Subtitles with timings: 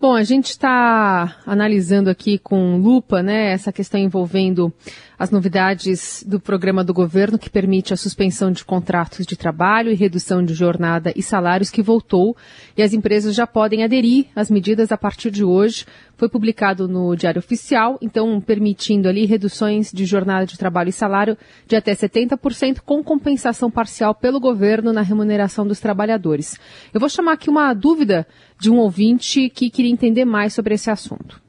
[0.00, 4.72] Bom, a gente está analisando aqui com lupa, né, essa questão envolvendo
[5.20, 9.94] as novidades do programa do governo que permite a suspensão de contratos de trabalho e
[9.94, 12.34] redução de jornada e salários que voltou
[12.74, 15.84] e as empresas já podem aderir às medidas a partir de hoje.
[16.16, 21.36] Foi publicado no Diário Oficial, então permitindo ali reduções de jornada de trabalho e salário
[21.66, 26.58] de até 70% com compensação parcial pelo governo na remuneração dos trabalhadores.
[26.94, 28.26] Eu vou chamar aqui uma dúvida
[28.58, 31.40] de um ouvinte que queria entender mais sobre esse assunto.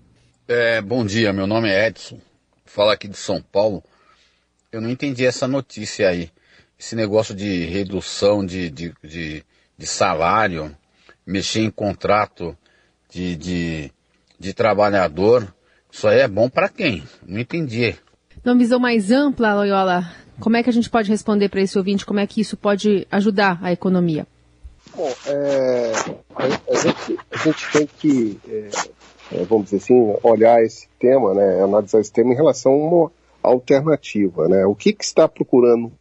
[0.47, 2.19] É, bom dia, meu nome é Edson
[2.71, 3.83] falar aqui de São Paulo,
[4.71, 6.29] eu não entendi essa notícia aí.
[6.79, 9.43] Esse negócio de redução de, de, de,
[9.77, 10.75] de salário,
[11.25, 12.57] mexer em contrato
[13.09, 13.91] de, de,
[14.39, 15.53] de trabalhador,
[15.91, 17.03] isso aí é bom para quem?
[17.27, 17.95] Não entendi.
[18.43, 22.05] Numa visão mais ampla, Loyola, como é que a gente pode responder para esse ouvinte?
[22.05, 24.25] Como é que isso pode ajudar a economia?
[24.95, 25.91] Bom, é,
[26.35, 27.10] a, a, gente,
[27.43, 28.69] gente, tem que é,
[29.31, 33.11] é, vamos dizer assim, olhar esse tema, né, analisar esse tema em relação a uma
[33.41, 34.65] alternativa, né?
[34.65, 35.91] O que, que está procurando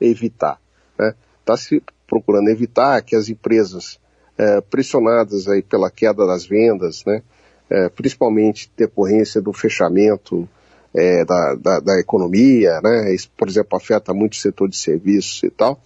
[0.00, 0.60] evitar?
[0.98, 1.14] Né?
[1.40, 3.98] Está se procurando evitar que as empresas
[4.36, 7.22] é, pressionadas aí pela queda das vendas, né,
[7.70, 10.48] é, principalmente decorrência do fechamento
[10.94, 15.42] é, da, da, da, economia, né, isso, por exemplo, afeta muito o setor de serviços
[15.42, 15.80] e tal.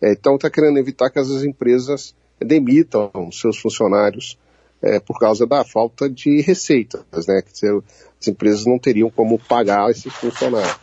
[0.00, 4.38] É, então está querendo evitar que as empresas demitam seus funcionários
[4.82, 7.42] é, por causa da falta de receitas, né?
[7.42, 7.82] Quer dizer,
[8.20, 10.78] as empresas não teriam como pagar esses funcionários.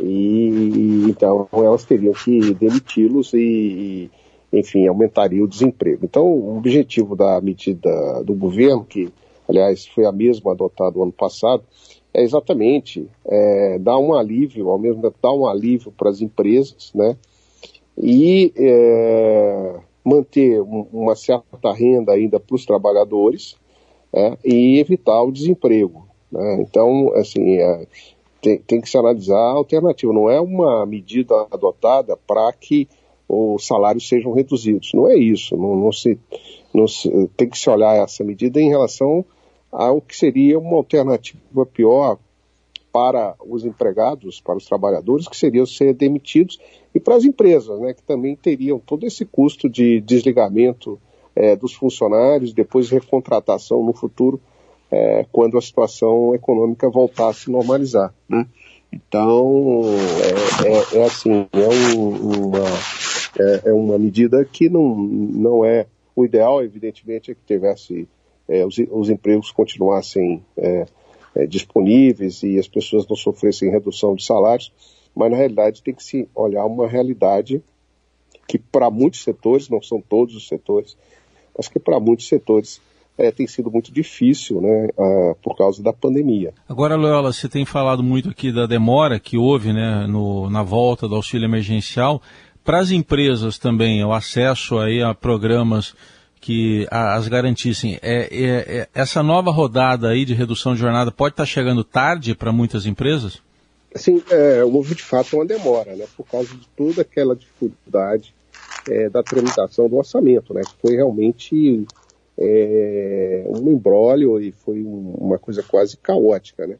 [0.00, 4.10] E então elas teriam que demiti-los e,
[4.52, 6.04] enfim, aumentaria o desemprego.
[6.04, 9.08] Então, o objetivo da medida do governo, que
[9.48, 11.62] aliás foi a mesma adotada no ano passado,
[12.12, 16.90] é exatamente é, dar um alívio, ao mesmo tempo dar um alívio para as empresas,
[16.94, 17.16] né?
[17.96, 19.76] E é,
[20.06, 23.56] manter um, uma certa renda ainda para os trabalhadores
[24.12, 26.06] é, e evitar o desemprego.
[26.30, 26.62] Né?
[26.62, 27.86] Então, assim, é,
[28.40, 30.12] tem, tem, que se analisar a alternativa.
[30.12, 32.88] Não é uma medida adotada para que
[33.28, 34.92] os salários sejam reduzidos.
[34.94, 35.56] Não é isso.
[35.56, 36.16] Não, não, se,
[36.72, 39.24] não se, tem que se olhar essa medida em relação
[39.72, 42.16] ao que seria uma alternativa pior
[42.96, 46.58] para os empregados, para os trabalhadores, que seriam ser demitidos,
[46.94, 50.98] e para as empresas, né, que também teriam todo esse custo de desligamento
[51.34, 54.40] é, dos funcionários, depois recontratação no futuro,
[54.90, 58.14] é, quando a situação econômica voltasse a se normalizar.
[58.26, 58.46] Né?
[58.90, 59.82] Então,
[60.64, 62.64] é, é, é assim, é, um, uma,
[63.38, 65.84] é, é, uma medida que não, não é
[66.14, 68.08] o ideal, evidentemente, é que tivesse
[68.48, 70.42] é, os, os empregos continuassem
[71.36, 74.72] é, disponíveis e as pessoas não sofressem redução de salários,
[75.14, 77.62] mas na realidade tem que se olhar uma realidade
[78.48, 80.96] que para muitos setores, não são todos os setores,
[81.56, 82.80] mas que para muitos setores
[83.18, 84.88] é, tem sido muito difícil, né,
[85.42, 86.52] por causa da pandemia.
[86.68, 91.08] Agora, Loyola, você tem falado muito aqui da demora que houve, né, no, na volta
[91.08, 92.20] do auxílio emergencial.
[92.62, 95.94] Para as empresas também, o acesso aí a programas
[96.40, 97.98] que as garantissem.
[98.02, 102.34] É, é, é, essa nova rodada aí de redução de jornada pode estar chegando tarde
[102.34, 103.42] para muitas empresas?
[103.94, 108.34] Sim, é, houve de fato uma demora, né, por causa de toda aquela dificuldade
[108.88, 111.86] é, da tramitação do orçamento, né, que foi realmente
[112.38, 116.76] é, um embrólio e foi um, uma coisa quase caótica, né.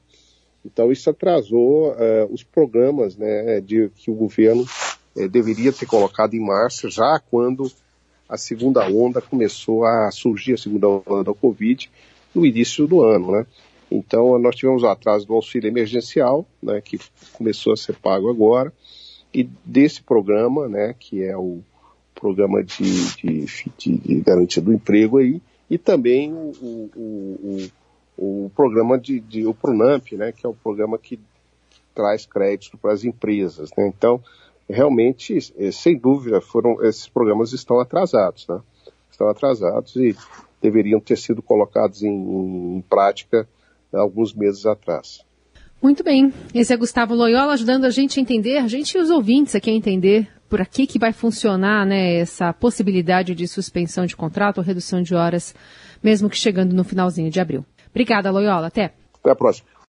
[0.65, 4.66] Então isso atrasou é, os programas, né, de que o governo
[5.16, 7.71] é, deveria ter colocado em marcha já quando
[8.29, 11.91] a segunda onda começou a surgir, a segunda onda da Covid,
[12.35, 13.47] no início do ano, né?
[13.91, 16.99] Então, nós tivemos o atraso do auxílio emergencial, né, que
[17.33, 18.73] começou a ser pago agora,
[19.33, 21.61] e desse programa, né, que é o
[22.15, 23.47] programa de, de,
[23.79, 26.53] de garantia do emprego aí, e também o,
[26.97, 27.71] o,
[28.17, 31.21] o, o programa de, de, o Pronamp, né, que é o programa que
[31.95, 33.89] traz crédito para as empresas, né?
[33.89, 34.22] Então,
[34.68, 38.60] realmente, eh, sem dúvida, foram esses programas estão atrasados, né?
[39.10, 40.15] Estão atrasados e
[40.60, 42.10] deveriam ter sido colocados em,
[42.77, 43.48] em prática
[43.92, 45.24] alguns meses atrás.
[45.83, 46.33] Muito bem.
[46.54, 49.71] Esse é Gustavo Loyola ajudando a gente a entender, a gente e os ouvintes aqui
[49.71, 54.65] a entender por aqui que vai funcionar né, essa possibilidade de suspensão de contrato ou
[54.65, 55.54] redução de horas,
[56.03, 57.65] mesmo que chegando no finalzinho de abril.
[57.91, 58.69] Obrigada, Loyola.
[58.69, 58.92] Até.
[59.21, 59.76] Até a próxima.